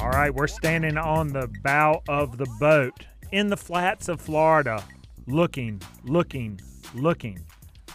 [0.00, 4.82] All right, we're standing on the bow of the boat in the flats of Florida,
[5.26, 6.60] looking, looking,
[6.94, 7.38] looking,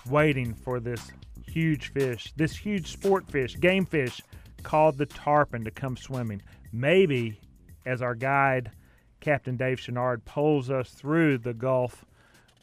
[0.09, 1.11] waiting for this
[1.45, 4.21] huge fish, this huge sport fish, game fish
[4.63, 6.41] called the tarpon to come swimming.
[6.71, 7.39] Maybe
[7.86, 8.71] as our guide,
[9.20, 12.05] Captain Dave Chenard, pulls us through the Gulf,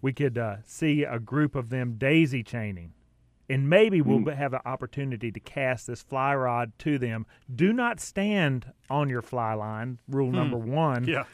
[0.01, 2.93] we could uh, see a group of them daisy chaining.
[3.53, 4.35] And maybe we'll Mm.
[4.35, 7.27] have an opportunity to cast this fly rod to them.
[7.55, 11.25] Do not stand on your fly line, rule number one Yeah.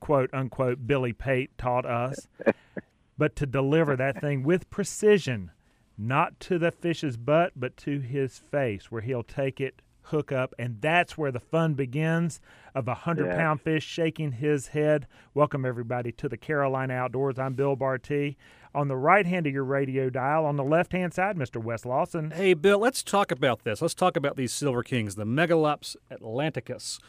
[0.00, 2.28] quote unquote Billy Pate taught us,
[3.18, 5.50] but to deliver that thing with precision,
[5.98, 10.54] not to the fish's butt, but to his face, where he'll take it, hook up,
[10.58, 12.40] and that's where the fun begins
[12.74, 13.36] of a hundred Yeah.
[13.36, 15.06] pound fish shaking his head.
[15.34, 17.38] Welcome everybody to the Carolina Outdoors.
[17.38, 18.36] I'm Bill Barty.
[18.74, 21.60] On the right hand of your radio dial, on the left hand side, Mr.
[21.62, 22.30] Wes Lawson.
[22.30, 23.82] Hey, Bill, let's talk about this.
[23.82, 27.00] Let's talk about these silver kings, the Megalops atlanticus,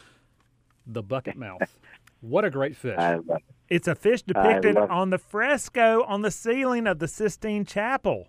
[0.88, 1.62] the bucket mouth.
[2.24, 3.00] What a great fish.
[3.00, 3.44] I love it.
[3.68, 8.28] It's a fish depicted on the fresco on the ceiling of the Sistine Chapel.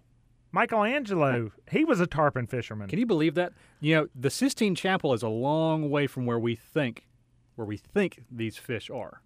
[0.52, 2.88] Michelangelo, he was a tarpon fisherman.
[2.88, 3.52] Can you believe that?
[3.80, 7.06] You know, the Sistine Chapel is a long way from where we think
[7.54, 9.22] where we think these fish are.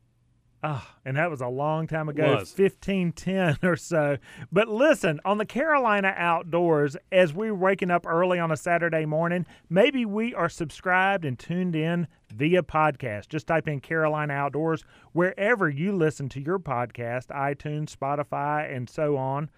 [0.62, 2.58] Ah, and that was a long time ago, Was.
[2.58, 4.16] 1510 or so.
[4.50, 9.46] But listen, on the Carolina Outdoors, as we're waking up early on a Saturday morning,
[9.68, 13.28] maybe we are subscribed and tuned in via podcast.
[13.28, 19.16] Just type in Carolina Outdoors wherever you listen to your podcast, iTunes, Spotify, and so
[19.16, 19.50] on.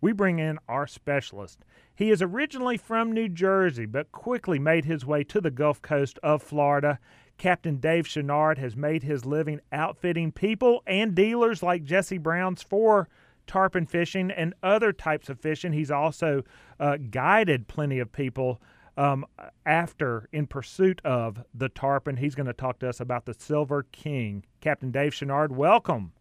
[0.00, 1.64] We bring in our specialist.
[1.94, 6.18] He is originally from New Jersey, but quickly made his way to the Gulf Coast
[6.22, 7.00] of Florida.
[7.36, 13.08] Captain Dave Chenard has made his living outfitting people and dealers like Jesse Brown's for
[13.46, 15.72] tarpon fishing and other types of fishing.
[15.72, 16.44] He's also
[16.78, 18.60] uh, guided plenty of people
[18.96, 19.24] um,
[19.64, 22.16] after in pursuit of the tarpon.
[22.16, 24.44] He's going to talk to us about the Silver King.
[24.60, 26.12] Captain Dave Chenard, welcome.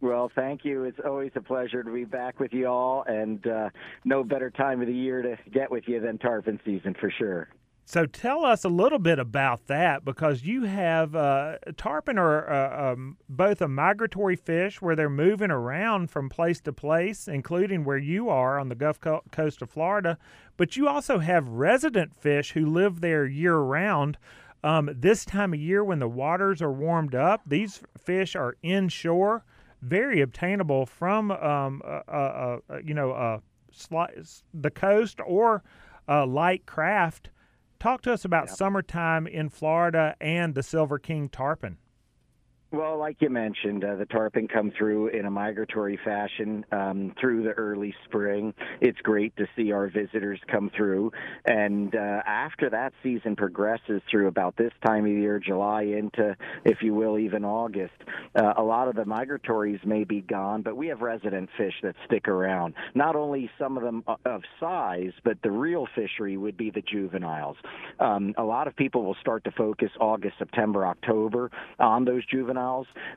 [0.00, 0.84] Well, thank you.
[0.84, 3.70] It's always a pleasure to be back with you all, and uh,
[4.04, 7.48] no better time of the year to get with you than tarpon season for sure.
[7.88, 12.92] So tell us a little bit about that because you have uh, tarpon are uh,
[12.92, 17.96] um, both a migratory fish where they're moving around from place to place, including where
[17.96, 18.98] you are on the Gulf
[19.30, 20.18] Coast of Florida,
[20.56, 24.18] but you also have resident fish who live there year round.
[24.64, 29.44] Um, this time of year, when the waters are warmed up, these fish are inshore,
[29.86, 33.38] very obtainable from um, uh, uh, uh, you know uh,
[33.72, 35.62] sli- the coast or
[36.08, 37.30] uh, light craft.
[37.78, 41.78] Talk to us about summertime in Florida and the Silver King tarpon.
[42.72, 47.44] Well, like you mentioned, uh, the tarpon come through in a migratory fashion um, through
[47.44, 48.52] the early spring.
[48.80, 51.12] It's great to see our visitors come through,
[51.44, 56.82] and uh, after that season progresses through about this time of year, July into, if
[56.82, 57.94] you will, even August,
[58.34, 61.94] uh, a lot of the migratories may be gone, but we have resident fish that
[62.04, 62.74] stick around.
[62.96, 67.56] Not only some of them of size, but the real fishery would be the juveniles.
[68.00, 72.55] Um, a lot of people will start to focus August, September, October on those juveniles.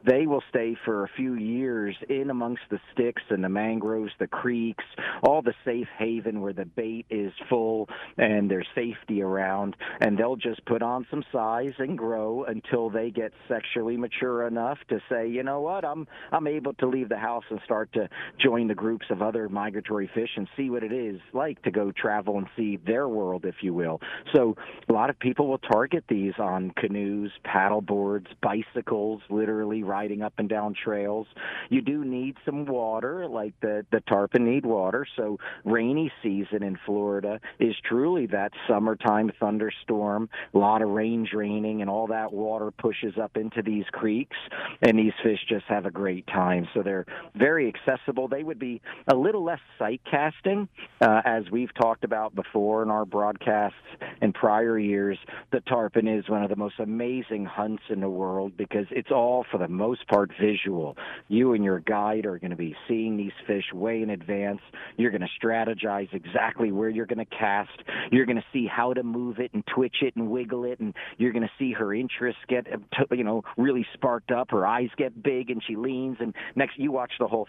[0.06, 4.28] They will stay for a few years in amongst the sticks and the mangroves, the
[4.28, 4.84] creeks,
[5.24, 10.36] all the safe haven where the bait is full and there's safety around, and they'll
[10.36, 15.28] just put on some size and grow until they get sexually mature enough to say,
[15.28, 18.76] you know what, I'm I'm able to leave the house and start to join the
[18.76, 22.48] groups of other migratory fish and see what it is like to go travel and
[22.56, 24.00] see their world, if you will.
[24.34, 24.56] So
[24.88, 30.34] a lot of people will target these on canoes, paddle boards, bicycles, literally riding up
[30.38, 31.28] and down trails.
[31.70, 35.06] You do need some water, like the the tarpon need water.
[35.16, 40.30] So rainy season in Florida is truly that summertime thunderstorm.
[40.54, 44.38] A lot of rain draining, and all that water pushes up into these creeks,
[44.82, 46.68] and these fish just have a great time.
[46.74, 48.28] So they're very accessible.
[48.28, 50.68] They would be a little less sight casting,
[51.02, 53.78] uh, as we've talked about before in our broadcasts
[54.22, 55.18] in prior years.
[55.52, 59.46] The tarpon is one of the most amazing hunts in the world because it's all,
[59.52, 60.98] for the most part, visual.
[61.28, 64.62] You and your guide are going to be seeing these fish way in advance.
[64.98, 67.84] You're going to strategize exactly where you're going to cast.
[68.12, 70.94] You're going to see how to move it and twitch it and wiggle it, and
[71.18, 72.78] you're going to see her interest get, uh,
[73.12, 74.52] you know, really sparked up.
[74.52, 77.48] Her eyes get big, and she leans, and next you watch the whole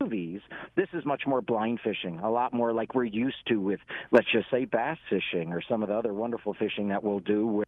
[0.00, 0.40] movies,
[0.76, 3.80] this is much more blind fishing, a lot more like we're used to with,
[4.12, 7.46] let's just say, bass fishing or some of the other wonderful fishing that we'll do.
[7.46, 7.66] Where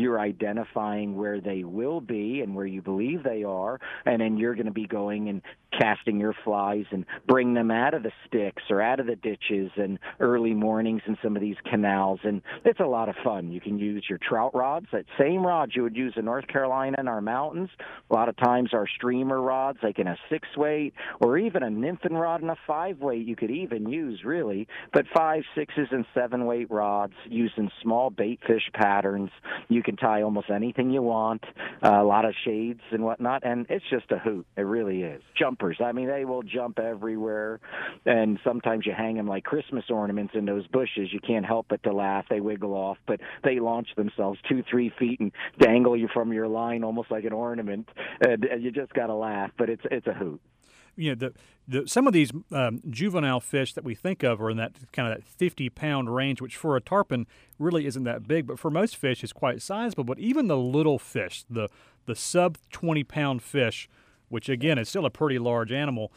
[0.00, 4.54] you're identifying where they will be and where you believe they are, and then you're
[4.54, 5.42] going to be going and
[5.78, 9.70] casting your flies and bring them out of the sticks or out of the ditches
[9.76, 13.50] and early mornings in some of these canals and it's a lot of fun.
[13.52, 16.96] You can use your trout rods that same rods you would use in north carolina
[16.98, 17.70] in our mountains.
[18.10, 21.68] A lot of times our streamer rods like in a six weight or even a
[21.68, 24.66] nymphin rod and a five weight you could even use really.
[24.92, 29.30] But five sixes and seven weight rods using small bait fish patterns
[29.68, 31.44] you can tie almost anything you want
[31.82, 35.22] uh, a lot of shades and whatnot and it's just a hoot it really is
[35.40, 35.78] jumpers.
[35.82, 37.60] I mean, they will jump everywhere,
[38.04, 41.12] and sometimes you hang them like Christmas ornaments in those bushes.
[41.12, 42.26] You can't help but to laugh.
[42.28, 46.48] They wiggle off, but they launch themselves two, three feet and dangle you from your
[46.48, 47.88] line almost like an ornament,
[48.20, 49.50] and, and you just got to laugh.
[49.58, 50.40] But it's it's a hoot
[51.00, 51.32] you know the,
[51.66, 55.12] the some of these um, juvenile fish that we think of are in that kind
[55.12, 57.26] of that 50 pound range which for a tarpon
[57.58, 60.98] really isn't that big but for most fish is quite sizable but even the little
[60.98, 61.68] fish the
[62.06, 63.88] the sub 20 pound fish
[64.30, 66.10] which again is still a pretty large animal,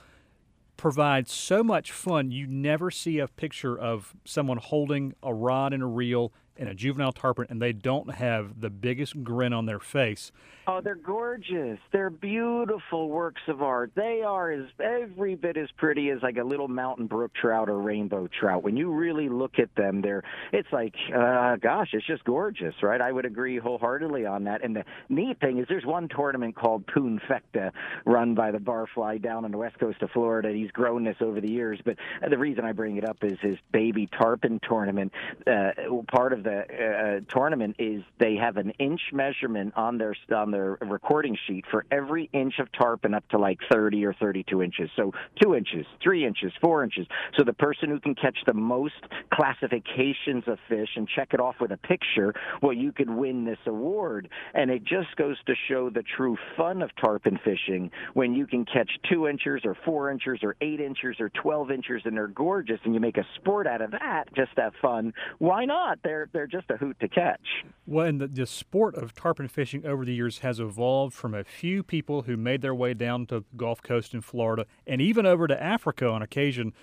[0.77, 2.31] provides so much fun.
[2.31, 6.74] You never see a picture of someone holding a rod and a reel and a
[6.74, 10.32] juvenile tarpon and they don't have the biggest grin on their face.
[10.66, 11.78] Oh, they're gorgeous.
[11.92, 13.92] They're beautiful works of art.
[13.96, 17.80] They are as every bit as pretty as like a little mountain brook trout or
[17.80, 18.64] rainbow trout.
[18.64, 20.24] When you really look at them, they're
[20.54, 23.02] it's like uh, gosh, it's just gorgeous, right?
[23.02, 24.64] I would agree wholeheartedly on that.
[24.64, 27.72] And the neat thing is there's one tournament called Poonfecta
[28.06, 30.50] run by the Barfly down on the west coast of Florida.
[30.54, 31.98] He's grown this over the years, but
[32.30, 35.12] the reason I bring it up is his baby tarpon tournament.
[35.46, 35.72] Uh,
[36.10, 40.78] part of the uh, tournament is they have an inch measurement on their on their
[40.81, 44.90] recording sheet for every inch of tarpon up to like 30 or 32 inches.
[44.95, 45.12] So
[45.42, 47.07] two inches, three inches, four inches.
[47.38, 48.94] So the person who can catch the most
[49.34, 53.60] classifications of fish and check it off with a picture, well, you could win this
[53.66, 54.30] award.
[54.54, 58.66] And it just goes to show the true fun of tarpon fishing when you can
[58.66, 62.80] catch two inches or four inches or eight inches or 12 inches and they're gorgeous
[62.84, 65.13] and you make a sport out of that just have fun.
[65.40, 66.00] Why not?
[66.04, 67.63] They're they're just a hoot to catch.
[67.85, 71.44] Well, and the, the sport of tarpon fishing over the years has evolved from a
[71.44, 75.25] few people who made their way down to the Gulf Coast in Florida and even
[75.25, 76.74] over to Africa on occasion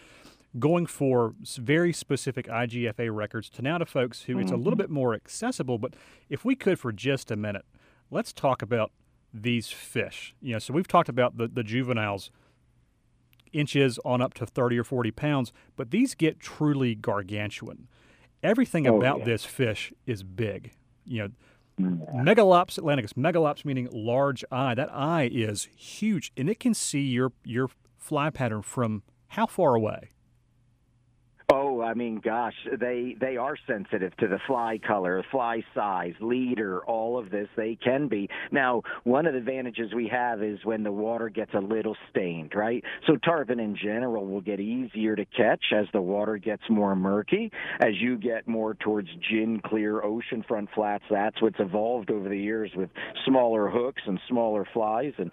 [0.58, 4.42] going for very specific IGFA records to now to folks who mm-hmm.
[4.42, 4.78] it's a little mm-hmm.
[4.78, 5.78] bit more accessible.
[5.78, 5.94] But
[6.28, 7.64] if we could for just a minute,
[8.10, 8.90] let's talk about
[9.32, 10.34] these fish.
[10.40, 12.30] You know, so we've talked about the, the juveniles
[13.52, 17.88] inches on up to 30 or 40 pounds, but these get truly gargantuan.
[18.42, 19.24] Everything oh, about yeah.
[19.24, 20.72] this fish is big.
[21.04, 21.30] You know,
[21.78, 22.22] yeah.
[22.22, 24.74] Megalops atlanticus, megalops meaning large eye.
[24.74, 29.74] That eye is huge, and it can see your your fly pattern from how far
[29.74, 30.10] away?
[31.82, 37.18] I mean, gosh, they they are sensitive to the fly color, fly size, leader, all
[37.18, 37.48] of this.
[37.56, 38.28] They can be.
[38.50, 42.52] Now, one of the advantages we have is when the water gets a little stained,
[42.54, 42.84] right?
[43.06, 47.50] So tarpon in general will get easier to catch as the water gets more murky.
[47.80, 52.70] As you get more towards gin clear oceanfront flats, that's what's evolved over the years
[52.74, 52.90] with
[53.26, 55.30] smaller hooks and smaller flies and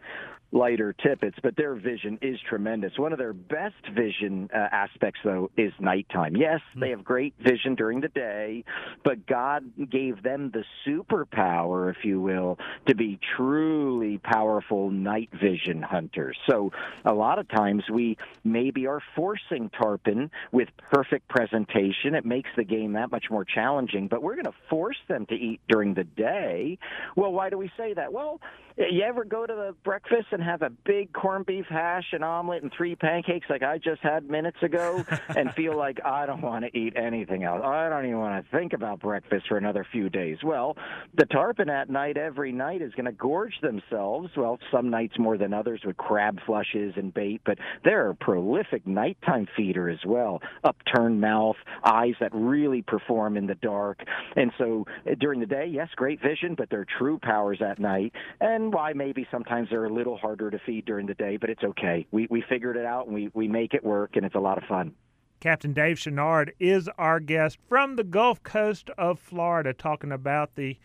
[0.51, 2.97] lighter tippets, but their vision is tremendous.
[2.97, 6.35] One of their best vision uh, aspects, though, is nighttime.
[6.35, 6.79] Yes, hmm.
[6.79, 8.63] they have great vision during the day,
[9.03, 12.57] but God gave them the superpower, if you will,
[12.87, 16.37] to be truly powerful night vision hunters.
[16.49, 16.71] So
[17.05, 22.15] a lot of times we maybe are forcing tarpon with perfect presentation.
[22.15, 25.35] It makes the game that much more challenging, but we're going to force them to
[25.35, 26.77] eat during the day.
[27.15, 28.13] Well, why do we say that?
[28.13, 28.39] Well,
[28.77, 32.61] you ever go to the breakfast and have a big corned beef hash, an omelet,
[32.61, 36.65] and three pancakes like I just had minutes ago, and feel like I don't want
[36.65, 37.61] to eat anything else?
[37.63, 40.37] I don't even want to think about breakfast for another few days.
[40.43, 40.77] Well,
[41.15, 44.29] the tarpon at night every night is going to gorge themselves.
[44.37, 48.85] Well, some nights more than others with crab flushes and bait, but they're a prolific
[48.85, 50.39] nighttime feeder as well.
[50.63, 53.99] Upturned mouth, eyes that really perform in the dark,
[54.35, 58.13] and so uh, during the day, yes, great vision, but their true powers at night
[58.39, 61.63] and why maybe sometimes they're a little harder to feed during the day, but it's
[61.63, 62.07] okay.
[62.11, 64.57] We we figured it out and we we make it work, and it's a lot
[64.57, 64.93] of fun.
[65.39, 70.77] Captain Dave Chenard is our guest from the Gulf Coast of Florida, talking about the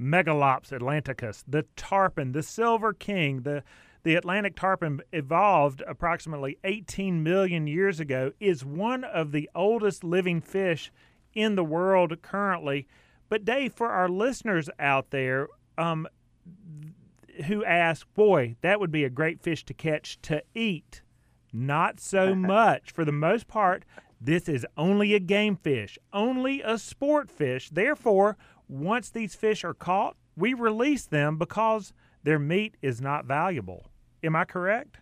[0.00, 3.62] Megalops atlanticus, the tarpon, the silver king, the
[4.02, 10.40] the Atlantic tarpon evolved approximately 18 million years ago, is one of the oldest living
[10.40, 10.92] fish
[11.34, 12.86] in the world currently.
[13.28, 16.06] But Dave, for our listeners out there, um,
[17.44, 21.02] who ask, Boy, that would be a great fish to catch to eat.
[21.52, 22.90] Not so much.
[22.92, 23.84] For the most part,
[24.20, 27.70] this is only a game fish, only a sport fish.
[27.70, 28.36] Therefore,
[28.68, 33.86] once these fish are caught, we release them because their meat is not valuable.
[34.22, 34.98] Am I correct?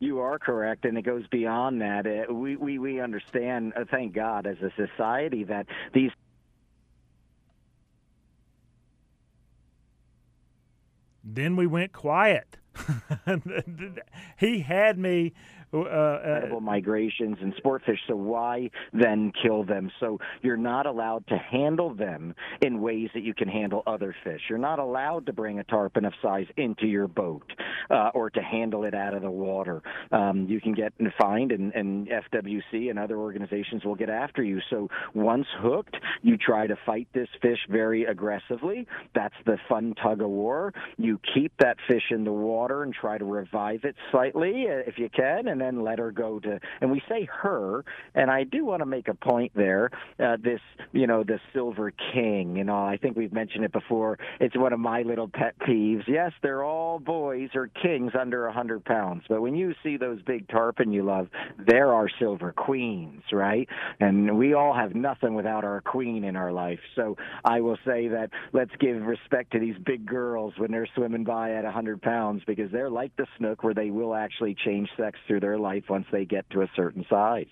[0.00, 2.06] You are correct, and it goes beyond that.
[2.06, 6.10] Uh, we, we, we understand, uh, thank God, as a society, that these
[11.24, 12.58] Then we went quiet.
[14.38, 15.32] he had me
[15.74, 17.98] uh, uh, migrations and sport fish.
[18.08, 19.90] So why then kill them?
[20.00, 24.40] So you're not allowed to handle them in ways that you can handle other fish.
[24.48, 27.50] You're not allowed to bring a tarpon of size into your boat
[27.90, 29.82] uh, or to handle it out of the water.
[30.12, 34.60] Um, you can get fined, and, and FWC and other organizations will get after you.
[34.70, 38.86] So once hooked, you try to fight this fish very aggressively.
[39.14, 40.72] That's the fun tug of war.
[40.96, 44.98] You keep that fish in the water and try to revive it slightly uh, if
[44.98, 46.60] you can, and then let her go to.
[46.80, 49.90] And we say her, and I do want to make a point there.
[50.18, 50.60] Uh, this,
[50.92, 52.56] you know, the Silver King.
[52.56, 54.18] You know, I think we've mentioned it before.
[54.40, 56.06] It's one of my little pet peeves.
[56.06, 60.20] Yes, they're all boys or kings under a hundred pounds, but when you see those
[60.22, 61.28] big tarpon you love,
[61.58, 63.68] there are silver queens, right?
[64.00, 66.80] And we all have nothing without our queen in our life.
[66.94, 71.24] So I will say that let's give respect to these big girls when they're swimming
[71.24, 74.88] by at a hundred pounds because they're like the snook where they will actually change
[74.96, 77.48] sex through their life once they get to a certain size.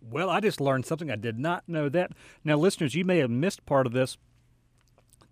[0.00, 2.12] Well, I just learned something I did not know that.
[2.44, 4.16] Now, listeners, you may have missed part of this.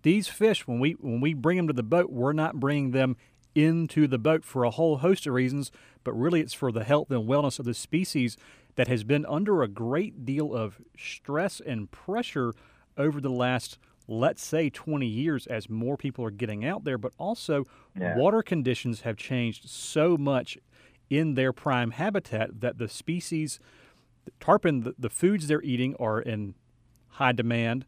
[0.03, 3.15] These fish, when we when we bring them to the boat, we're not bringing them
[3.55, 5.71] into the boat for a whole host of reasons,
[6.03, 8.37] but really it's for the health and wellness of the species
[8.75, 12.53] that has been under a great deal of stress and pressure
[12.97, 17.13] over the last let's say 20 years as more people are getting out there, but
[17.17, 17.65] also
[17.99, 18.15] yeah.
[18.15, 20.57] water conditions have changed so much
[21.09, 23.59] in their prime habitat that the species,
[24.25, 26.55] the tarpon, the, the foods they're eating are in
[27.09, 27.85] high demand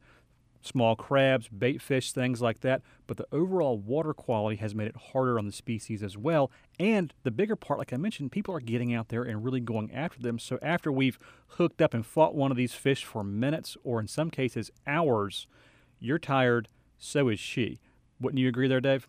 [0.67, 2.81] small crabs, bait fish, things like that.
[3.07, 6.51] But the overall water quality has made it harder on the species as well.
[6.79, 9.91] And the bigger part, like I mentioned, people are getting out there and really going
[9.91, 10.37] after them.
[10.37, 11.17] So after we've
[11.49, 15.47] hooked up and fought one of these fish for minutes or in some cases hours,
[15.99, 17.79] you're tired, so is she.
[18.19, 19.07] Wouldn't you agree there, Dave?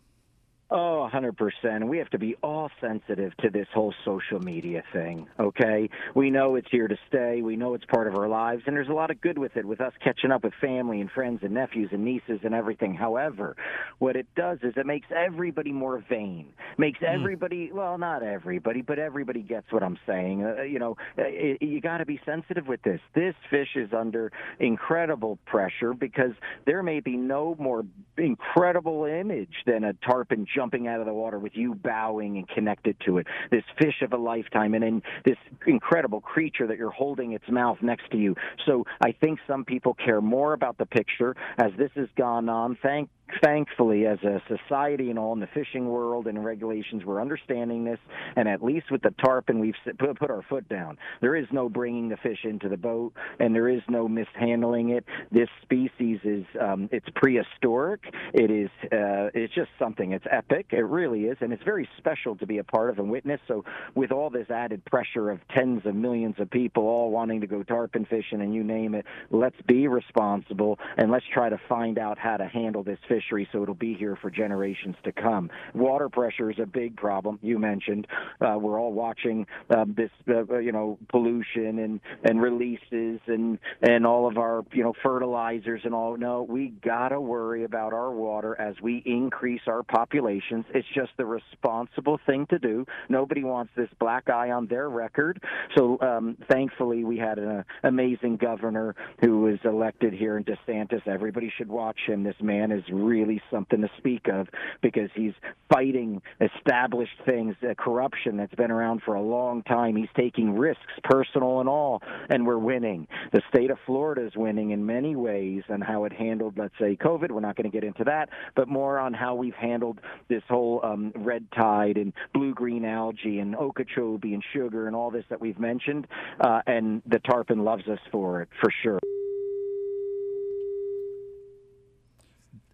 [0.71, 1.89] Oh, 100%.
[1.89, 5.89] We have to be all sensitive to this whole social media thing, okay?
[6.15, 7.41] We know it's here to stay.
[7.41, 9.65] We know it's part of our lives, and there's a lot of good with it,
[9.65, 12.93] with us catching up with family and friends and nephews and nieces and everything.
[12.93, 13.57] However,
[13.99, 16.53] what it does is it makes everybody more vain.
[16.77, 17.15] Makes mm.
[17.15, 20.45] everybody, well, not everybody, but everybody gets what I'm saying.
[20.45, 23.01] Uh, you know, it, uh, you got to be sensitive with this.
[23.15, 26.33] This fish is under incredible pressure because
[26.67, 27.87] there may be no more
[28.19, 32.97] incredible image than a tarpon jumping out of the water with you bowing and connected
[33.07, 33.29] to it.
[33.53, 35.37] This fish of a lifetime, and then this
[35.69, 38.35] incredible creature that you're holding its mouth next to you.
[38.67, 42.77] So I think some people care more about the picture as this has gone on.
[42.83, 43.09] Thank
[43.43, 47.99] thankfully, as a society and all in the fishing world and regulations, we're understanding this.
[48.37, 50.99] And at least with the tarpon, we've put our foot down.
[51.21, 55.05] There is no bringing the fish into the boat, and there is no mishandling it.
[55.33, 58.01] This species is um, it's prehistoric.
[58.35, 60.13] It is uh, it's just something.
[60.13, 60.67] It's epic.
[60.71, 63.41] It really is, and it's very special to be a part of and witness.
[63.49, 67.47] So with all this added pressure of tens of millions of people all wanting to
[67.47, 71.99] go tarpon fishing and you name it, let's be responsible and let's try to find
[71.99, 75.51] out how to handle this fish fishery, so it'll be here for generations to come.
[75.75, 77.39] Water pressure is a big problem.
[77.43, 78.07] You mentioned
[78.41, 84.07] uh, we're all watching uh, this, uh, you know, pollution and and releases and and
[84.07, 86.17] all of our you know fertilizers and all.
[86.17, 90.65] No, we gotta worry about our water as we increase our populations.
[90.75, 92.87] It's just the responsible thing to do.
[93.09, 95.43] Nobody wants this black eye on their record.
[95.77, 101.07] So um, thankfully, we had an amazing governor who was elected here in DeSantis.
[101.07, 102.23] Everybody should watch him.
[102.23, 103.08] This man is really
[103.51, 104.49] something to speak of
[104.83, 105.33] because he's
[105.73, 109.97] fighting established things, uh, corruption that's been around for a long time.
[109.97, 113.07] He's taking risks, personal and all, and we're winning.
[113.33, 116.97] The state of Florida is winning in many ways on how it handled, let's say,
[116.97, 117.31] COVID.
[117.31, 120.81] We're not going to get into that, but more on how we've handled this whole
[120.85, 125.41] um, red tide and blue green algae and Okeechobee and sugar and all this that
[125.41, 126.07] we've mentioned.
[126.41, 128.99] Uh, and the tarpon loves us for it, for sure.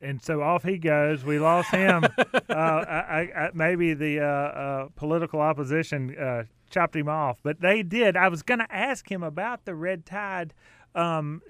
[0.04, 1.24] And so off he goes.
[1.24, 2.04] We lost him.
[2.34, 7.82] uh, I, I, maybe the uh, uh, political opposition uh, chopped him off, but they
[7.82, 8.16] did.
[8.16, 10.54] I was going to ask him about the red tide.
[10.94, 11.42] Um,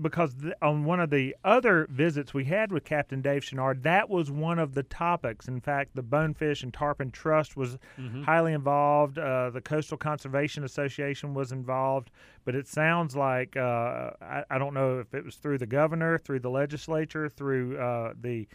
[0.00, 4.08] because th- on one of the other visits we had with Captain Dave Chenard, that
[4.08, 5.48] was one of the topics.
[5.48, 8.22] In fact, the Bonefish and Tarpon Trust was mm-hmm.
[8.22, 9.18] highly involved.
[9.18, 12.10] Uh, the Coastal Conservation Association was involved.
[12.44, 16.16] But it sounds like uh, I, I, don't know if it was through the governor,
[16.16, 18.46] through the legislature, through uh, the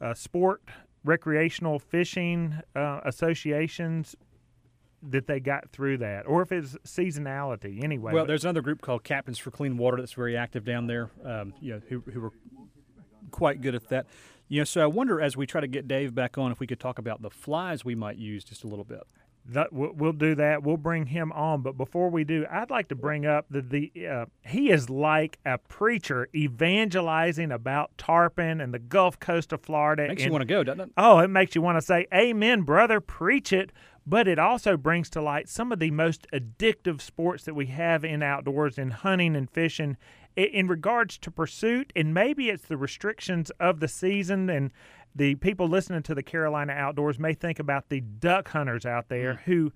[0.00, 0.62] uh, sport
[1.04, 4.16] recreational fishing uh, associations
[5.10, 7.82] that they got through that, or if it's seasonality.
[7.82, 11.10] Anyway, well, there's another group called Captains for Clean Water that's very active down there.
[11.24, 12.32] Um, you know, who who are
[13.30, 14.06] quite good at that.
[14.48, 16.66] You know, so I wonder as we try to get Dave back on, if we
[16.66, 19.02] could talk about the flies we might use just a little bit.
[19.46, 20.62] That, we'll do that.
[20.62, 21.60] We'll bring him on.
[21.60, 25.38] But before we do, I'd like to bring up the the uh, he is like
[25.44, 30.08] a preacher evangelizing about tarpon and the Gulf Coast of Florida.
[30.08, 30.90] Makes and, you want to go, doesn't it?
[30.96, 33.70] Oh, it makes you want to say, "Amen, brother, preach it."
[34.06, 38.04] But it also brings to light some of the most addictive sports that we have
[38.04, 39.96] in outdoors in hunting and fishing
[40.36, 44.72] in regards to pursuit and maybe it's the restrictions of the season and
[45.14, 49.34] the people listening to the Carolina Outdoors may think about the duck hunters out there
[49.34, 49.40] mm.
[49.42, 49.72] who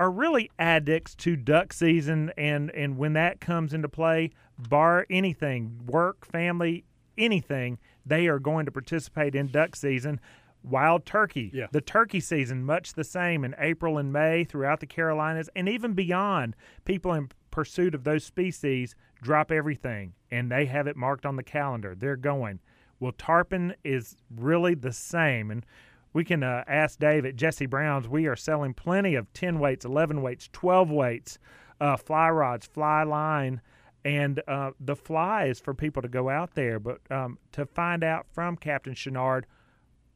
[0.00, 5.78] are really addicts to duck season and and when that comes into play bar anything
[5.86, 6.84] work family
[7.18, 10.18] anything they are going to participate in duck season
[10.62, 11.66] wild turkey yeah.
[11.72, 15.94] the turkey season much the same in april and may throughout the carolinas and even
[15.94, 21.36] beyond people in pursuit of those species drop everything and they have it marked on
[21.36, 22.60] the calendar they're going
[23.00, 25.50] well, tarpon is really the same.
[25.50, 25.64] And
[26.12, 28.06] we can uh, ask Dave at Jesse Brown's.
[28.06, 31.38] We are selling plenty of 10 weights, 11 weights, 12 weights,
[31.80, 33.62] uh, fly rods, fly line.
[34.04, 36.78] And uh, the fly is for people to go out there.
[36.78, 39.44] But um, to find out from Captain Chenard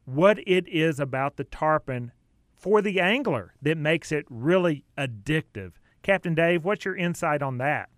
[0.05, 2.11] what it is about the tarpon
[2.53, 5.73] for the angler that makes it really addictive.
[6.03, 7.89] Captain Dave, what's your insight on that?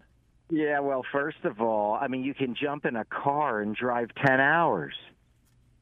[0.49, 4.09] Yeah, well, first of all, I mean, you can jump in a car and drive
[4.25, 4.93] 10 hours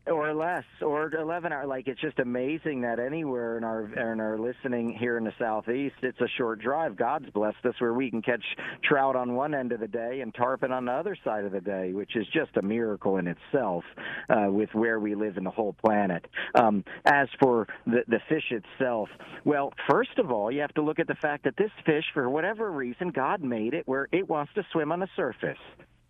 [0.08, 4.38] or less or 11 hour like it's just amazing that anywhere in our in our
[4.38, 6.96] listening here in the southeast it's a short drive.
[6.96, 8.44] God's blessed us where we can catch
[8.84, 11.62] trout on one end of the day and tarpon on the other side of the
[11.62, 13.84] day which is just a miracle in itself
[14.30, 16.26] uh, with where we live in the whole planet.
[16.54, 19.10] Um, as for the the fish itself
[19.44, 22.30] well first of all you have to look at the fact that this fish for
[22.30, 25.58] whatever reason god made it where it wants to swim on the surface.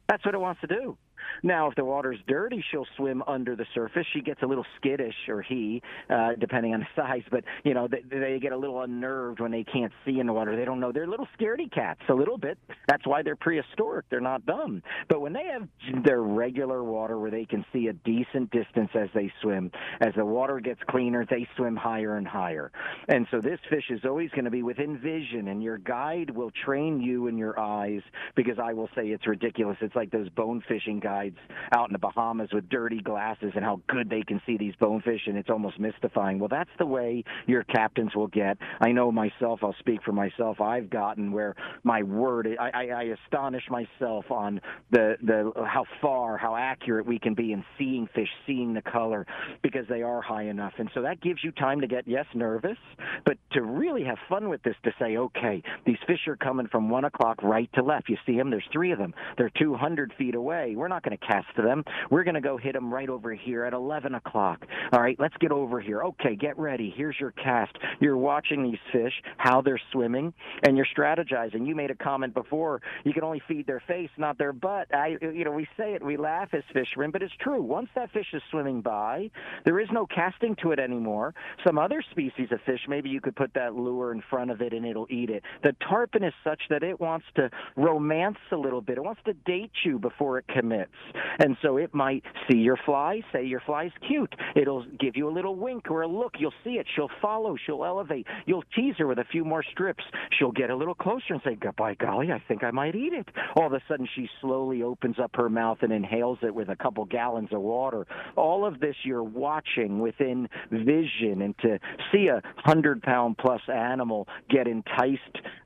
[0.09, 0.97] That's what it wants to do
[1.43, 4.05] now, if the water's dirty, she'll swim under the surface.
[4.13, 7.23] She gets a little skittish, or he, uh, depending on the size.
[7.29, 10.33] But you know, they, they get a little unnerved when they can't see in the
[10.33, 10.55] water.
[10.55, 10.91] They don't know.
[10.91, 12.57] They're little scaredy cats, a little bit.
[12.87, 14.05] That's why they're prehistoric.
[14.09, 14.81] They're not dumb.
[15.09, 15.67] But when they have
[16.03, 19.71] their regular water where they can see a decent distance as they swim,
[20.01, 22.71] as the water gets cleaner, they swim higher and higher.
[23.07, 26.51] And so this fish is always going to be within vision, and your guide will
[26.63, 28.01] train you in your eyes
[28.35, 29.77] because I will say it's ridiculous.
[29.81, 31.24] It's like those bone fishing guides
[31.73, 35.21] out in the Bahamas with dirty glasses and how good they can see these bonefish,
[35.27, 36.39] and it's almost mystifying.
[36.39, 38.57] Well, that's the way your captains will get.
[38.81, 39.59] I know myself.
[39.63, 40.61] I'll speak for myself.
[40.61, 44.61] I've gotten where my word, I, I, I astonish myself on
[44.91, 49.25] the the how far, how accurate we can be in seeing fish, seeing the color,
[49.61, 52.77] because they are high enough, and so that gives you time to get yes nervous,
[53.25, 54.75] but to really have fun with this.
[54.83, 58.09] To say, okay, these fish are coming from one o'clock right to left.
[58.09, 58.49] You see them.
[58.49, 59.13] There's three of them.
[59.37, 60.75] They're 200 feet away.
[60.75, 61.83] We're not going to cast to them.
[62.09, 64.65] We're going to go hit them right over here at 11 o'clock.
[64.91, 66.03] All right, let's get over here.
[66.03, 66.93] Okay, get ready.
[66.95, 67.75] Here's your cast.
[67.99, 71.67] You're watching these fish, how they're swimming, and you're strategizing.
[71.67, 72.81] You made a comment before.
[73.03, 74.93] You can only feed their face, not their butt.
[74.93, 77.61] I, you know, we say it, we laugh as fishermen, but it's true.
[77.61, 79.29] Once that fish is swimming by,
[79.65, 81.33] there is no casting to it anymore.
[81.65, 84.73] Some other species of fish, maybe you could put that lure in front of it
[84.73, 85.43] and it'll eat it.
[85.63, 88.97] The tarpon is such that it wants to romance a little bit.
[88.97, 90.91] It wants to date you before it commits.
[91.39, 94.33] And so it might see your fly, say your fly's cute.
[94.55, 96.33] It'll give you a little wink or a look.
[96.39, 96.87] You'll see it.
[96.95, 97.55] She'll follow.
[97.65, 98.27] She'll elevate.
[98.45, 100.03] You'll tease her with a few more strips.
[100.37, 103.27] She'll get a little closer and say, by golly, I think I might eat it.
[103.55, 106.75] All of a sudden, she slowly opens up her mouth and inhales it with a
[106.75, 108.05] couple gallons of water.
[108.35, 111.41] All of this you're watching within vision.
[111.41, 111.79] And to
[112.11, 115.21] see a hundred pound plus animal get enticed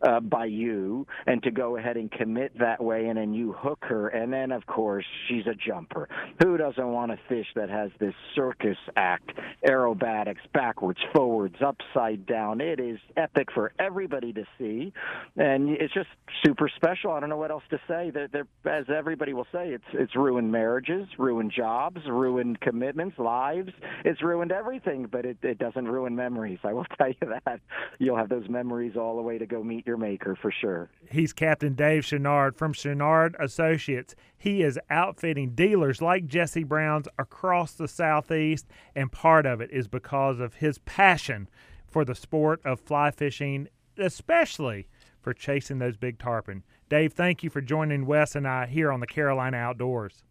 [0.08, 3.80] uh, by you and to go ahead and commit that way and then you hook
[3.82, 4.10] her.
[4.10, 6.10] And then, of course, she's a jumper.
[6.44, 9.32] Who doesn't want a fish that has this circus act,
[9.68, 12.62] aerobatics, backwards, forwards, upside down?
[12.62, 14.92] It is epic for everybody to see,
[15.38, 16.10] and it's just
[16.44, 17.12] super special.
[17.12, 18.10] I don't know what else to say.
[18.10, 23.72] They're, they're, as everybody will say, it's it's ruined marriages, ruined jobs, ruined commitments, lives.
[24.06, 26.60] It's ruined everything, but it, it doesn't ruin memories.
[26.64, 27.60] I will tell you that.
[28.00, 30.90] You'll have those memories all the way to go meet your maker for sure.
[31.12, 34.16] He's Captain Dave Chenard from Chenard Associates.
[34.42, 39.90] He is outfitting dealers like Jesse Brown's across the Southeast, and part of it is
[39.90, 41.50] because of his passion
[41.86, 44.88] for the sport of fly fishing, especially
[45.22, 46.64] for chasing those big tarpon.
[46.88, 50.24] Dave, thank you for joining Wes and I here on the Carolina Outdoors.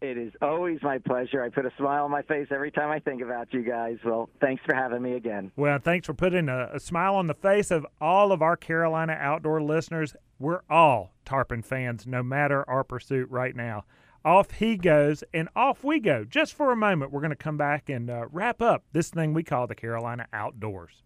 [0.00, 1.42] It is always my pleasure.
[1.42, 3.96] I put a smile on my face every time I think about you guys.
[4.04, 5.52] Well, thanks for having me again.
[5.56, 9.16] Well, thanks for putting a, a smile on the face of all of our Carolina
[9.18, 10.14] outdoor listeners.
[10.38, 13.84] We're all tarpon fans, no matter our pursuit right now.
[14.24, 16.24] Off he goes, and off we go.
[16.24, 19.32] Just for a moment, we're going to come back and uh, wrap up this thing
[19.32, 21.04] we call the Carolina Outdoors.